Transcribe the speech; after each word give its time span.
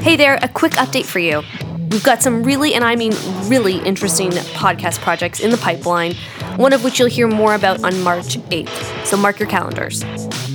Hey 0.00 0.16
there, 0.16 0.38
a 0.40 0.48
quick 0.48 0.72
update 0.72 1.04
for 1.04 1.18
you. 1.18 1.42
We've 1.90 2.02
got 2.02 2.22
some 2.22 2.42
really, 2.42 2.72
and 2.72 2.82
I 2.82 2.96
mean 2.96 3.12
really 3.50 3.76
interesting 3.80 4.30
podcast 4.30 4.98
projects 5.00 5.40
in 5.40 5.50
the 5.50 5.58
pipeline, 5.58 6.14
one 6.56 6.72
of 6.72 6.82
which 6.82 6.98
you'll 6.98 7.08
hear 7.08 7.28
more 7.28 7.54
about 7.54 7.84
on 7.84 8.00
March 8.00 8.38
8th. 8.48 9.06
So 9.06 9.18
mark 9.18 9.38
your 9.38 9.48
calendars. 9.48 10.02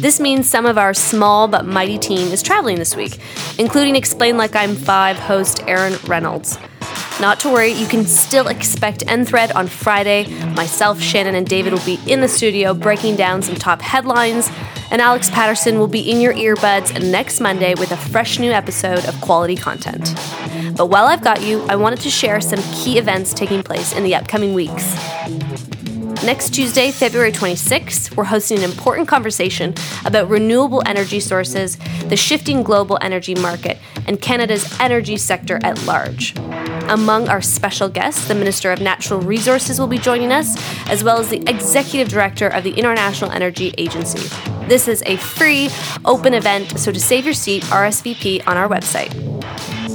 This 0.01 0.19
means 0.19 0.49
some 0.49 0.65
of 0.65 0.79
our 0.79 0.95
small 0.95 1.47
but 1.47 1.63
mighty 1.63 1.99
team 1.99 2.31
is 2.31 2.41
traveling 2.41 2.79
this 2.79 2.95
week, 2.95 3.19
including 3.59 3.95
Explain 3.95 4.35
Like 4.35 4.55
I'm 4.55 4.75
5 4.75 5.17
host 5.19 5.61
Aaron 5.67 5.93
Reynolds. 6.07 6.57
Not 7.21 7.39
to 7.39 7.49
worry, 7.49 7.71
you 7.71 7.87
can 7.87 8.05
still 8.05 8.49
expect 8.49 9.03
end 9.07 9.29
Thread 9.29 9.53
on 9.53 9.67
Friday. 9.67 10.27
Myself, 10.53 10.99
Shannon, 10.99 11.33
and 11.35 11.47
David 11.47 11.71
will 11.71 11.85
be 11.85 11.97
in 12.05 12.19
the 12.19 12.27
studio 12.27 12.73
breaking 12.73 13.15
down 13.15 13.41
some 13.41 13.55
top 13.55 13.81
headlines, 13.81 14.51
and 14.91 15.01
Alex 15.01 15.29
Patterson 15.29 15.79
will 15.79 15.87
be 15.87 16.11
in 16.11 16.19
your 16.19 16.33
earbuds 16.33 16.93
next 17.09 17.39
Monday 17.39 17.73
with 17.73 17.91
a 17.91 17.97
fresh 17.97 18.37
new 18.37 18.51
episode 18.51 19.05
of 19.05 19.19
quality 19.21 19.55
content. 19.55 20.13
But 20.75 20.87
while 20.87 21.05
I've 21.05 21.23
got 21.23 21.41
you, 21.41 21.63
I 21.69 21.77
wanted 21.77 22.01
to 22.01 22.09
share 22.09 22.41
some 22.41 22.59
key 22.73 22.97
events 22.97 23.33
taking 23.33 23.63
place 23.63 23.93
in 23.93 24.03
the 24.03 24.13
upcoming 24.13 24.53
weeks. 24.53 24.93
Next 26.25 26.55
Tuesday, 26.55 26.91
February 26.91 27.31
26th, 27.31 28.17
we're 28.17 28.23
hosting 28.23 28.57
an 28.57 28.63
important 28.63 29.07
conversation 29.07 29.73
about 30.05 30.27
renewable 30.27 30.81
energy 30.85 31.19
sources, 31.19 31.77
the 32.09 32.17
shifting 32.17 32.63
global 32.63 32.97
energy 32.99 33.35
market, 33.35 33.77
and 34.07 34.21
Canada's 34.21 34.79
energy 34.79 35.17
sector 35.17 35.59
at 35.63 35.83
large. 35.85 36.35
Among 36.87 37.27
our 37.29 37.41
special 37.41 37.89
guests, 37.89 38.27
the 38.27 38.35
Minister 38.35 38.71
of 38.71 38.81
Natural 38.81 39.19
Resources 39.19 39.79
will 39.79 39.87
be 39.87 39.97
joining 39.97 40.31
us, 40.31 40.55
as 40.89 41.03
well 41.03 41.19
as 41.19 41.29
the 41.29 41.43
Executive 41.47 42.09
Director 42.09 42.47
of 42.47 42.63
the 42.63 42.71
International 42.71 43.31
Energy 43.31 43.73
Agency. 43.77 44.29
This 44.67 44.87
is 44.87 45.03
a 45.05 45.17
free, 45.17 45.69
open 46.05 46.33
event, 46.33 46.79
so 46.79 46.91
to 46.91 46.99
save 46.99 47.25
your 47.25 47.33
seat, 47.33 47.63
RSVP 47.65 48.47
on 48.47 48.57
our 48.57 48.67
website. 48.69 49.13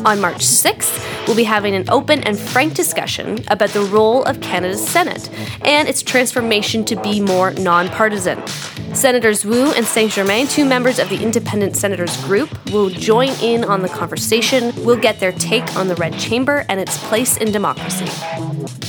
On 0.04 0.20
March 0.20 0.44
6th, 0.46 1.26
we'll 1.26 1.36
be 1.36 1.44
having 1.44 1.74
an 1.74 1.84
open 1.90 2.22
and 2.24 2.38
frank 2.38 2.74
discussion 2.74 3.44
about 3.48 3.70
the 3.70 3.82
role 3.82 4.22
of 4.24 4.40
Canada's 4.40 4.86
Senate 4.86 5.28
and 5.62 5.88
its 5.88 6.02
transformation 6.02 6.84
to 6.86 6.96
be 6.96 7.20
more 7.20 7.50
nonpartisan. 7.52 8.42
Senators 8.94 9.44
Woo 9.44 9.72
and 9.72 9.86
Saint 9.86 10.12
Germain, 10.12 10.46
two 10.46 10.64
members 10.64 10.98
of 10.98 11.08
the 11.08 11.22
Independent 11.22 11.76
Senators 11.76 12.16
Group, 12.24 12.50
will 12.70 12.90
join 12.90 13.30
in 13.40 13.64
on 13.64 13.82
the 13.82 13.88
conversation. 13.88 14.72
We'll 14.84 15.00
get 15.00 15.20
their 15.20 15.32
take 15.32 15.76
on 15.76 15.88
the 15.88 15.94
Red 15.94 16.18
Chamber 16.18 16.64
and 16.68 16.80
its 16.80 16.98
place 17.08 17.36
in 17.36 17.52
democracy. 17.52 18.06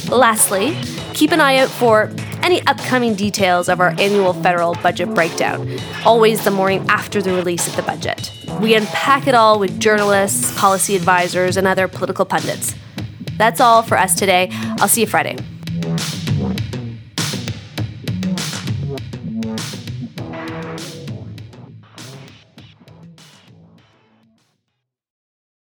Lastly, 0.09 0.75
keep 1.13 1.31
an 1.31 1.39
eye 1.39 1.57
out 1.57 1.69
for 1.69 2.11
any 2.43 2.61
upcoming 2.67 3.15
details 3.15 3.69
of 3.69 3.79
our 3.79 3.89
annual 3.99 4.33
federal 4.33 4.73
budget 4.75 5.13
breakdown, 5.13 5.79
always 6.03 6.43
the 6.43 6.51
morning 6.51 6.83
after 6.89 7.21
the 7.21 7.33
release 7.33 7.67
of 7.67 7.75
the 7.75 7.83
budget. 7.83 8.31
We 8.59 8.75
unpack 8.75 9.27
it 9.27 9.35
all 9.35 9.59
with 9.59 9.79
journalists, 9.79 10.57
policy 10.59 10.95
advisors, 10.95 11.57
and 11.57 11.67
other 11.67 11.87
political 11.87 12.25
pundits. 12.25 12.75
That's 13.37 13.61
all 13.61 13.81
for 13.81 13.97
us 13.97 14.15
today. 14.15 14.49
I'll 14.51 14.87
see 14.87 15.01
you 15.01 15.07
Friday. 15.07 15.37